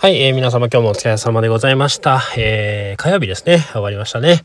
[0.00, 2.22] はい、えー、皆様今日もお疲れ様でございました。
[2.36, 3.58] えー、火曜日ですね。
[3.72, 4.44] 終わりましたね。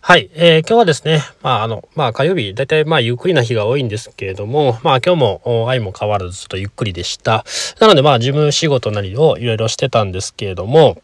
[0.00, 7.44] はい、えー、今日はですね、まああの、まあ火曜日、だいたいまあゆっくりな日が多いんですけれども、まあ今日も愛も変わらずちょっとゆっくりでした。
[7.78, 11.00] なのでまあ事務仕事なりをいろいろしてたんですけれども、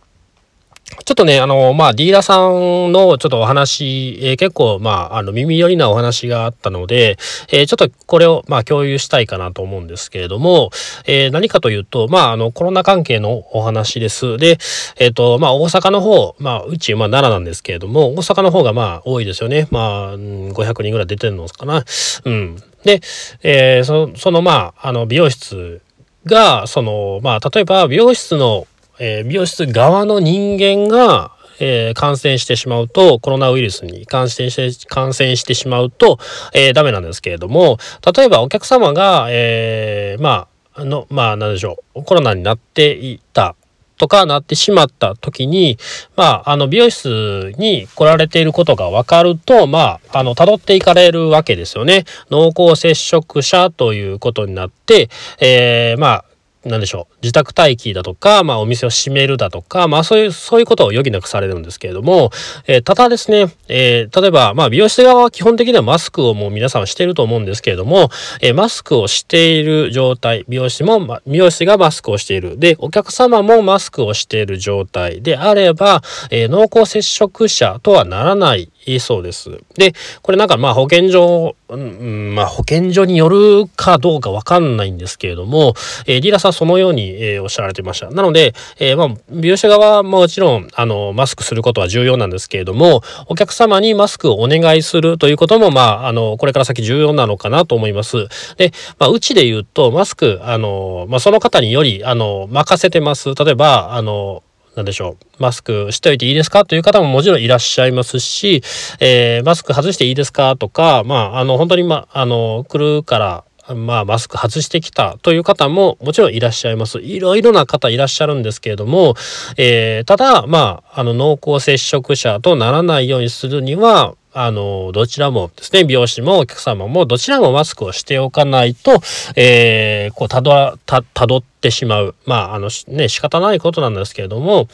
[0.87, 7.19] ちょっとね、あの、まあ、ディーラーさんのちょっとお話、えー、結構、まあ、あの、耳寄りなお話があったので、
[7.51, 10.71] えー、ちょっとこれを、まあ、共有したいかなと思うんですけれども、
[11.07, 14.37] えー、何かというと、まあ、あの、コロナ関係のお話です。
[14.37, 14.59] で、
[14.99, 19.67] えっ、と、まあ、大阪の方、まあ、うち、まあ、奈良なんですけれども、大阪の方が、まあ、多いですよね。
[19.73, 21.85] まあ、500人ぐらい出てるのかな。
[22.25, 22.57] うん。
[22.85, 23.01] で、
[23.43, 25.81] えそのその、まあ、あの、美容室
[26.27, 28.69] が、その、まあ、例えば、美容室の
[28.99, 36.19] えー、美容室側の人間が、えー、感染してしまうと、コロナウイルスに感染して、感染してしまうと、
[36.55, 37.79] えー、ダメなんですけれども、
[38.17, 43.57] 例えばお客様が、えー、まあ、あの、まあ、なんでしょう、コロナになっていた
[43.99, 45.79] とかなってしまった時に、
[46.17, 52.05] まあ、あの、美容室に来られていることが分かると、まあ、あの、辿っていかれるわけですよね。
[52.31, 55.09] 濃厚接触者ということになって、
[55.41, 56.25] えー、まあ、
[56.67, 62.31] 何でしょう、自宅待機だとか、まあお店を閉めるだとか、まあそういう、そういうことを余儀なくされるんですけれども、
[62.67, 72.59] えー、ただですね、えー、例えば、まあ美容室側は基本的にはマスクをもう皆さんはしていると思うんですけれども、えー、マスクをしている状態、美容師も、ま、美容師がマスクをしている。
[72.59, 79.51] で、お客様もマスクをしている状態であれば、え濃厚接触者とはならないいそうです。
[79.75, 79.93] で、
[80.23, 85.75] これなんかまあ保健所、うん、まあ保健所によるかどうかわかんないんですけれども、
[86.07, 88.11] えー、リーラさんそのように、えー、おっしゃられてました。
[88.11, 98.29] なので、えー、まあ美容師側はもちろん、あの、マスクすることは重要なんですけれども、お客様にマスクをお願いするということも、まあ、あの、これから先重要なのかなと思います。
[98.57, 103.35] で、まあ、うちで言うと、マスク、あの、まあ、その方により、あの、任せてます。
[103.35, 104.43] 例えば、あの、
[104.77, 106.67] なんでしょう、マスクしておいていいですか？
[106.67, 108.63] という方ももちろんいらっしゃいますし、
[109.01, 110.55] えー、マスク外していいですか？
[110.57, 113.45] とか、まあ、あの、本当に、ま、あの、来るから、
[113.75, 117.01] まあ、マスク外してきたという方ももちろんいらっしゃいます。
[117.01, 119.15] いろいろな方いらっしゃるんですけれども、
[119.57, 129.01] えー、ただ、まあ、あの、濃厚接触者とならないようにするには、あの、どちらもですね、美容師もお客様もどちらもマスクをしておかないと、
[129.35, 132.15] えー、こう、たど、た、たどってしまう。
[132.27, 134.69] まあ、あの、ね、仕方ないことなんですけれども、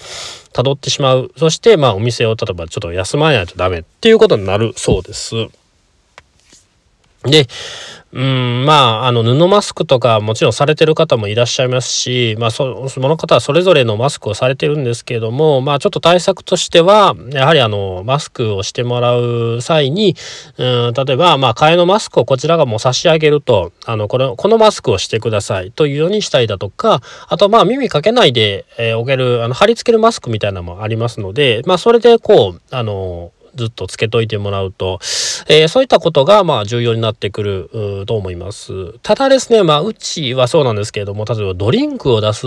[0.52, 1.30] たどってしまう。
[1.36, 5.36] そして、まあ、お店を例えばちょっと休まないとダメっていうことになるそうです。
[7.22, 7.46] で、
[8.14, 20.14] うん、まあ、あの、布マスクとかもちろんされてる方もいらっしゃいますし、まあ、そ、の方はそれぞれのマスクをされてるんですけれども、まあ、ちょっと対策としては、やはりあの、マスクをしてもらう際に、
[20.58, 34.98] うん、例えば、まあ、替えのマスクをこちらがもう差し上げると、あの、これ、このマスクをしてくださいというようにしたいだとか、あと、まあ、耳かけないで、えー、おける、あの、貼り付けるマスクみたいなのもありますので、まあ、それでこう、あの、ずっとつけといてもらうと、
[35.48, 38.98] えー、そういったことがまあ重要になってくると思います。
[39.00, 42.46] ただですね、まあうちはそうなんですけれども、例えばドリンクを出す、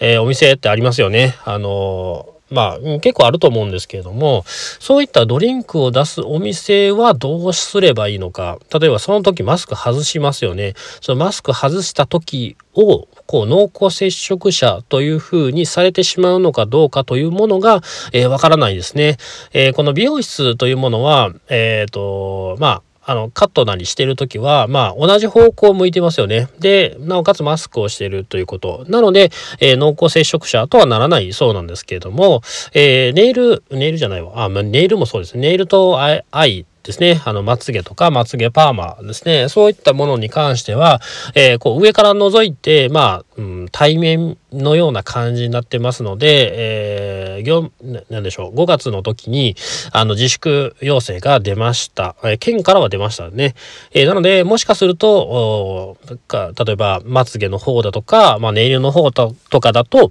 [0.00, 1.36] えー、お店ってありますよね。
[1.44, 8.58] あのーまあ結構あると思うんですけれどもそういったドリンクを出すお店はどうすればいいのか。
[8.78, 10.74] 例えばその時マスク外しますよね。
[11.00, 17.82] そのマスク外した時をこう濃厚接触者というふうにされてしまうのかどうかというものが、
[18.12, 19.16] えー、からないですね、
[19.52, 26.48] えー、この美容室というものはえっ、ー、とまああの、カットなりしてるときは、まあ、同じ方向を向いてますよね。
[26.60, 28.84] で、なおかつマスクをしてるということ。
[28.86, 29.30] なので、
[29.60, 32.42] えー、濃厚接触者とはならないそうなんですけれども、
[32.74, 34.44] えー、ネイル、ネイルじゃないわ。
[34.44, 35.38] あ、まあ、ネイルもそうです。
[35.38, 36.12] ネイルとア
[36.46, 41.02] イですね、あの、まつげとかまつげパーマですね、そういったものに関しては、
[41.34, 47.70] えー、こう上から覗いて、まあ、うん、対面のような感じになってますので、えー、業、
[48.08, 49.54] なんでしょう、5月の時に、
[49.92, 52.16] あの、自粛要請が出ました。
[52.24, 53.54] えー、県からは出ましたね。
[53.92, 55.98] えー、なので、もしかすると、
[56.32, 60.10] 例えば、まつげの方だとか、まあ、ネイルの方とかだと、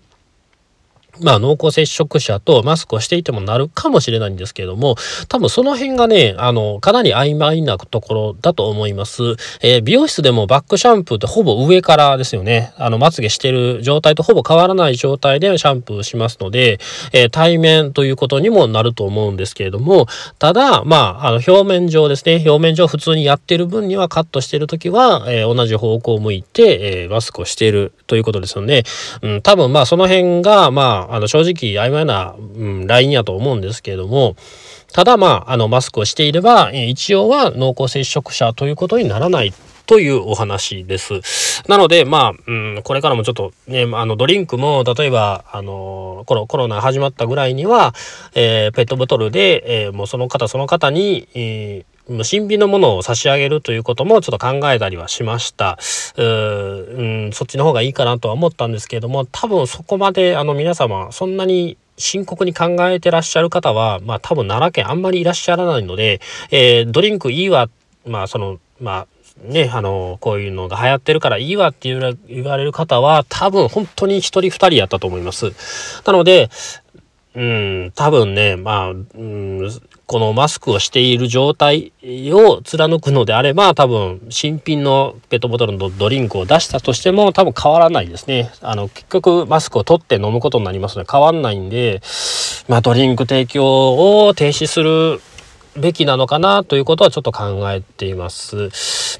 [1.21, 4.95] まあ、濃厚接触者とマスクをしていてもなるかもしれないんですけれども、
[5.27, 9.35] 多分その辺がね、あの、かなり曖昧なところだと思います。
[9.61, 12.73] えー、美容室でもバックシャンプーってほぼ上からですよね。
[12.77, 16.79] あの、まつげしてる状態とほぼ変わらない状態でシャンプーしますので、
[17.13, 20.07] えー、対面ということにもなると思うんですけれども、
[20.39, 28.83] ただ、まあ、あの、表面上ですね、表面上普通にやってる分にはカットしてるときは、えー、同じ方向を向いて、えマスクをしているということですよね。
[29.21, 34.35] うん、多分まあ、その辺が、まあ、あの正直曖昧な、うん、ラインやと思うんですけれども、
[34.93, 39.53] ただまあ、あの、マスクをしていれば、一応は濃厚接触者ということにならない
[39.85, 41.21] というお話です。
[41.67, 47.93] なので、まあ、うん、これからもちょっとね、あの、ドリンクも、例えば、あの、コロコロナ始まったぐらいには、
[48.35, 55.77] えー、ペットボトルで、えー、もうその方その方に、えー、新品のものを差し上げるということもちょっと考えたりはしました。
[56.17, 66.21] ううん、そっちの方がいいかなとは思ったんですけれども、多分そこまであの皆様そんなに深刻に考えてらっしゃる方は、まあ多分奈良県あんまりいらっしゃらないので、
[66.51, 67.69] えー、ドリンクいいわ、
[68.05, 69.07] まあその、まあ
[69.43, 71.93] ね、あの、こういうのが流行ってるからいいわって
[72.27, 75.51] 言われる方は多分本当に一人二人やったと思います。
[76.05, 76.49] なので、
[77.37, 79.71] うん、多分ね、まあ、うん、
[80.07, 88.49] このマスクをしている状態を貫くのであれば、多分新品のペットボトルのドリンクを出したとしても多分変わらないですね。
[88.61, 92.01] あの、結局マスクを取って飲むことになりますので変わんないんで、
[92.67, 95.21] まあドリンク提供を停止する
[95.75, 98.71] べきなのかなということはちょっと考えています。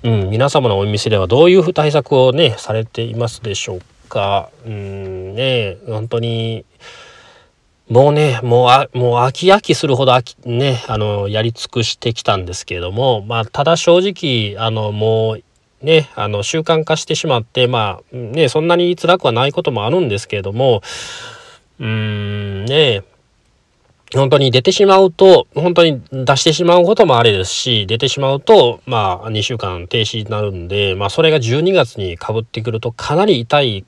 [0.01, 4.49] うん、皆様のお店ではどういう対策をね、されていますでしょうか。
[4.65, 6.65] うんね、本当に、
[7.89, 20.81] もうね、もうあ、もう飽き飽きするほど飽き、ね、あの、やり尽くしてきたんですけれども、まあ、ただ正直、あの、もう、ね、あの、習慣化してしまって、まあ、ね、そんなに辛くはないこともあるんですけれども、
[21.79, 23.03] うーん、ね、
[24.13, 33.85] 本当に出てしまうと、本当に出してしまうこともあれですし、出てしまうと、まあ、2週間停止になるんで、まあ、それが12月に被ってくるとかなり痛い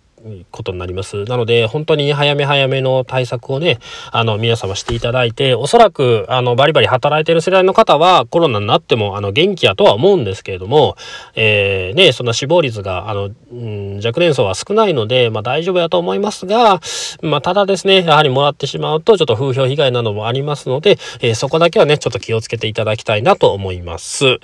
[0.51, 1.23] ことになります。
[1.25, 3.79] なので、本当に早め早めの対策をね、
[4.11, 10.95] あの、皆様していただいて、おそらく、あの、バリバリ働いてる世代の方は、コロナになっても、あの、元気やとは思うんですけれども、
[11.35, 16.79] えー、ね、そんな死亡率が、あの、うん、若年層は少ないので、まあ大丈夫やと思いますが、
[17.21, 24.39] まあただですね、やはりもらってしまうと、ちょっと風評被害などもありますので、えー、そこだけはね、ちょっと気をつけていただきたいなと思います。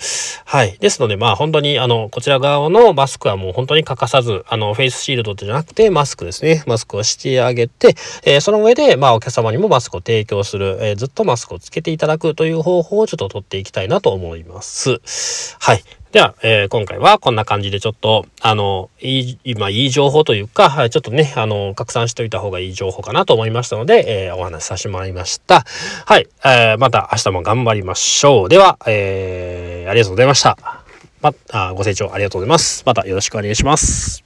[0.46, 0.78] はい。
[0.80, 6.64] ですので、まあ本当に、あの、こちら側のマスクはもう本当に欠かさず、あの、フェイスシールドじゃなくて、マスクですね。
[6.68, 15.00] マスクをしてあげて、えー、その上で、まあ、お客様にもマスクを提供する、えー、ずっとマスクをつけていただくという方法をちょっと取っていきたいなと思います。
[15.60, 15.84] はい。
[16.12, 25.66] では、えー、今回はこんな感じでちょっと、あの、いい、今いい情報というか、ちょっとね、あの、拡散しておいた方がいい情報かなと思いましたので、えー、お話しさせてもらいました。
[26.06, 28.50] はい、えー、また明日も頑張りましょう。
[28.50, 30.58] では、えー、ありがとうございました。
[31.22, 32.84] ま、あご清聴ありがとうございます。
[32.86, 34.25] またよろしくお願いします。